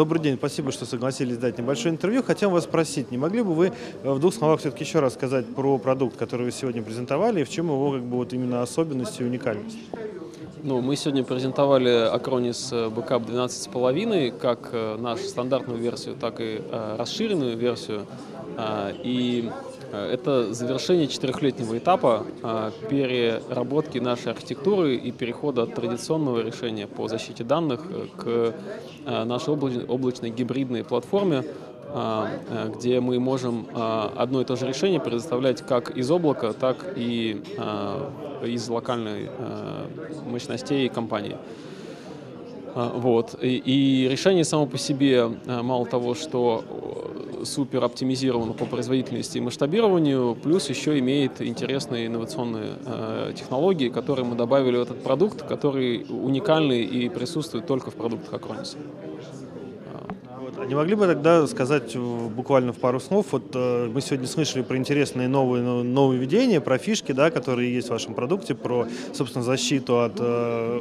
[0.00, 2.22] Добрый день, спасибо, что согласились дать небольшое интервью.
[2.22, 3.70] Хотел вас спросить, не могли бы вы
[4.02, 7.50] в двух словах все-таки еще раз сказать про продукт, который вы сегодня презентовали, и в
[7.50, 9.76] чем его как бы вот именно особенность и уникальность?
[10.62, 16.60] Ну, мы сегодня презентовали Acronis Backup 12.5 как нашу стандартную версию, так и
[16.98, 18.06] расширенную версию.
[19.02, 19.50] И
[19.92, 22.24] это завершение четырехлетнего этапа
[22.88, 27.80] переработки нашей архитектуры и перехода от традиционного решения по защите данных
[28.16, 28.54] к
[29.06, 31.44] нашей облачной гибридной платформе,
[32.76, 37.42] где мы можем одно и то же решение предоставлять как из облака, так и
[38.44, 39.28] из локальной
[40.26, 41.36] мощностей компании.
[42.74, 43.34] Вот.
[43.42, 46.64] И, решение само по себе, мало того, что
[47.44, 54.36] супер оптимизировано по производительности и масштабированию, плюс еще имеет интересные инновационные э, технологии, которые мы
[54.36, 58.76] добавили в этот продукт, который уникальный и присутствует только в продуктах Acronis.
[60.70, 64.76] Не могли бы тогда сказать буквально в пару слов, вот э, мы сегодня слышали про
[64.76, 69.42] интересные новые ну, новые введения, про фишки, да, которые есть в вашем продукте, про, собственно,
[69.42, 70.80] защиту от э,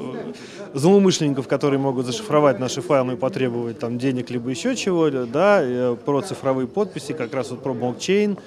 [0.75, 5.95] злоумышленников, которые могут зашифровать наши файлы и потребовать там денег либо еще чего, да, э,
[6.05, 8.37] про цифровые подписи, как раз вот про блокчейн.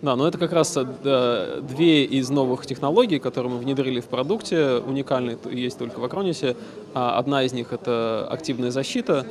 [0.00, 5.38] Да, но это как раз две из новых технологий, которые мы внедрили в продукте, уникальные
[5.52, 6.56] есть только в Acronis.
[6.94, 9.24] А одна из них— это активная защита,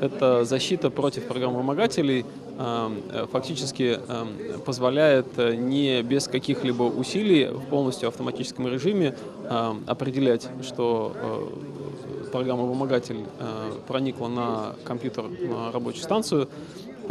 [0.00, 2.24] это защита против программ-вымогателей,
[2.58, 10.48] эм, фактически эм, позволяет э, не без каких-либо усилий в полностью автоматическом режиме эм, определять,
[10.62, 16.48] что э, программа-вымогатель э, проникла на компьютер, на рабочую станцию,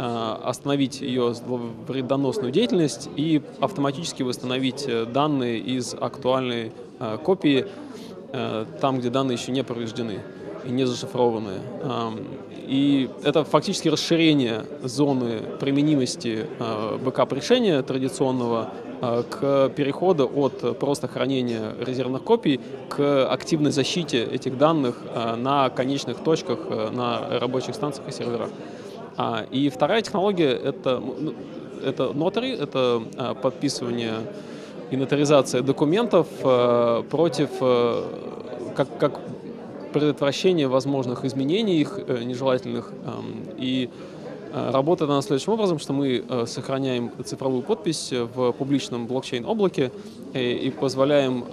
[0.00, 1.34] остановить ее
[1.88, 6.70] вредоносную деятельность и автоматически восстановить данные из актуальной
[7.24, 7.66] копии
[8.80, 10.20] там, где данные еще не повреждены
[10.64, 11.60] не зашифрованные.
[12.68, 18.68] И это фактически расширение зоны применимости э, бэкап-решения традиционного
[19.00, 22.60] э, к переходу от просто хранения резервных копий
[22.90, 26.58] к активной защите этих данных э, на конечных точках,
[26.92, 28.50] на рабочих станциях и серверах.
[29.16, 31.32] А, и вторая технология это, ну,
[31.82, 34.12] это notary, это подписывание
[34.90, 36.26] и нотаризация документов
[37.08, 37.50] против,
[38.76, 39.20] как, как
[39.92, 43.90] предотвращение возможных изменений их э, нежелательных эм, и
[44.52, 49.90] Э, работает она следующим образом, что мы э, сохраняем цифровую подпись в публичном блокчейн-облаке
[50.34, 51.44] и позволяем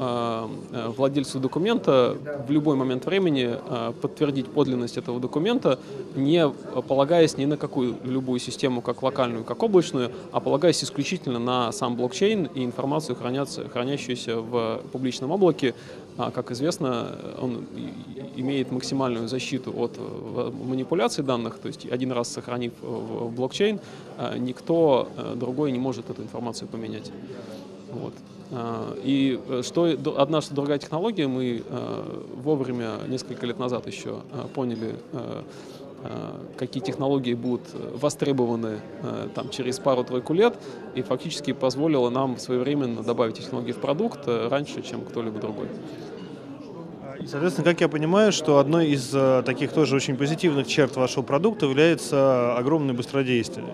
[0.97, 3.55] владельцу документа в любой момент времени
[4.01, 5.79] подтвердить подлинность этого документа,
[6.13, 11.71] не полагаясь ни на какую любую систему, как локальную, как облачную, а полагаясь исключительно на
[11.71, 15.73] сам блокчейн и информацию, хранящуюся в публичном облаке.
[16.17, 17.65] А, как известно, он
[18.37, 19.99] имеет максимальную защиту от
[20.53, 23.79] манипуляции данных, то есть один раз сохранив в блокчейн,
[24.17, 27.11] э, никто э, другой не может эту информацию поменять.
[27.91, 28.13] Вот.
[28.51, 31.63] Э, и что одна, что другая технология, мы
[32.43, 34.21] вовремя, несколько лет назад еще
[34.53, 34.95] поняли,
[36.57, 38.79] какие технологии будут востребованы
[39.33, 40.55] там, через пару-тройку лет,
[40.93, 45.67] и фактически позволило нам своевременно добавить технологии в продукт раньше, чем кто-либо другой.
[47.25, 51.23] И, соответственно, как я понимаю, что одной из э, таких тоже очень позитивных черт вашего
[51.23, 53.65] продукта является огромное быстродействие.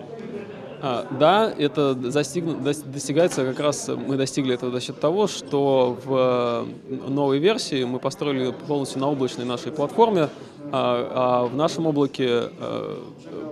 [0.80, 6.66] А, да, это достиг, достигается как раз, мы достигли этого за счет того, что в
[6.88, 10.30] э, новой версии мы построили полностью на облачной нашей платформе,
[10.72, 12.96] а, а в нашем облаке э,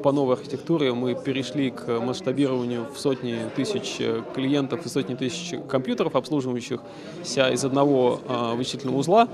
[0.03, 3.99] по новой архитектуре мы перешли к масштабированию в сотни тысяч
[4.35, 6.81] клиентов и сотни тысяч компьютеров, обслуживающих
[7.23, 8.21] себя из одного
[8.57, 9.29] вычислительного узла.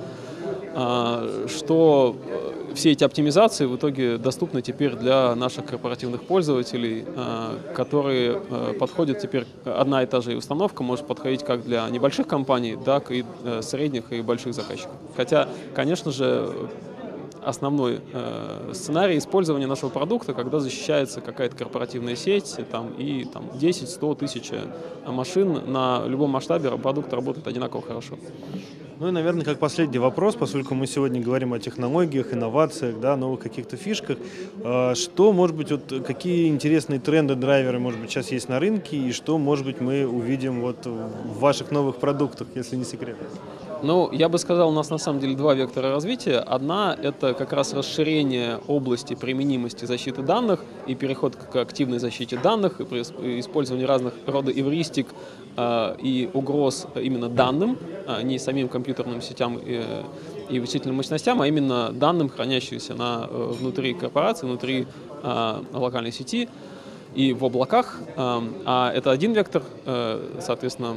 [0.79, 7.59] А, что э, все эти оптимизации в итоге доступны теперь для наших корпоративных пользователей, а,
[7.75, 12.77] которые э, подходят теперь, одна и та же установка может подходить как для небольших компаний,
[12.85, 14.93] так и э, средних и больших заказчиков.
[15.17, 16.53] Хотя, конечно же,
[17.47, 24.17] основной э, сценарий использования нашего продукта, когда защищается какая-то корпоративная сеть там, и там, 10-100
[24.17, 24.51] тысяч
[25.07, 28.17] машин на любом масштабе продукт работает одинаково хорошо.
[28.99, 33.41] Ну и, наверное, как последний вопрос, поскольку мы сегодня говорим о технологиях, инновациях, да, новых
[33.41, 34.19] каких-то фишках,
[34.65, 38.97] э, что, может быть, вот какие интересные тренды, драйверы, может быть, сейчас есть на рынке,
[38.97, 43.19] и что, может быть, мы увидим вот в ваших новых продуктах, если не секрет?
[43.83, 46.39] Ну, я бы сказал, у нас на самом деле два вектора развития.
[46.39, 52.81] Одна— это как раз расширение области применимости защиты данных и переход к активной защите данных,
[52.81, 55.09] и использование разных рода эвристик
[55.57, 60.05] э, и угроз именно данным, а не самим компьютерным сетям, э,
[60.49, 64.87] и вычислительным мощностям, а именно данным, хранящимся на, внутри корпорации, внутри
[65.73, 66.49] локальной сети
[67.17, 67.99] и в облаках.
[68.17, 69.63] А это один вектор,
[70.41, 70.97] соответственно,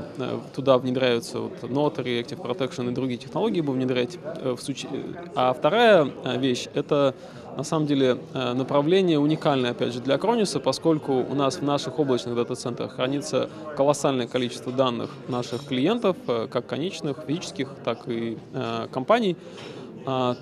[0.53, 4.19] туда внедряются вот Node, Reactive Protection и другие технологии будем внедрять.
[4.43, 4.91] В случае...
[5.35, 6.07] А вторая
[6.37, 7.15] вещь— это
[7.59, 11.99] на самом деле э, направление уникальное, опять же, для Acronis, поскольку у нас в наших
[11.99, 18.87] облачных дата-центрах хранится колоссальное количество данных наших клиентов, э, как конечных, физических, так и э,
[18.93, 19.35] компаний,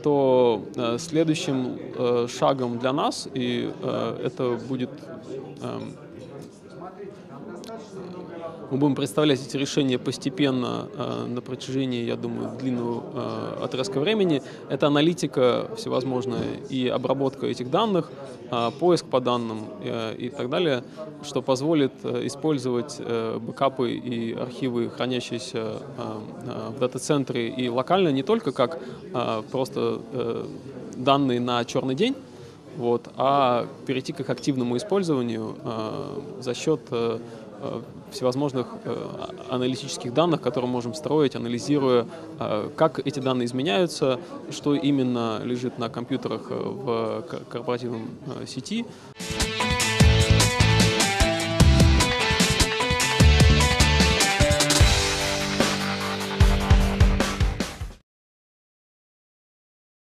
[0.04, 0.64] то
[0.98, 1.78] следующим
[2.28, 3.72] шагом для нас, и
[4.24, 4.90] это будет
[5.62, 5.96] эм,
[8.70, 14.42] мы будем представлять эти решения постепенно э, на протяжении, я думаю, длинного э, отрезка времени.
[14.70, 18.12] Это аналитика всевозможная и обработка этих данных,
[18.52, 20.84] э, поиск по данным э, и так далее,
[21.24, 28.10] что позволит э, использовать э, бэкапы и архивы, хранящиеся э, э, в дата-центре и локально,
[28.10, 28.80] не только как
[29.14, 30.46] э, просто э,
[30.98, 32.16] данные на черный день,
[32.78, 37.20] вот, а перейти к их активному использованию э, за счет э,
[37.60, 37.82] Э,
[38.12, 38.96] всевозможных э,
[39.50, 42.06] аналитических данных, которые можем строить, анализируя,
[42.40, 44.20] э, как эти данные изменяются,
[44.52, 48.10] что именно лежит на компьютерах в корпоративном
[48.46, 48.86] сети.